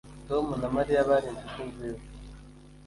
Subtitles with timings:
[0.27, 2.03] Tom na Mariya bari inshuti nziza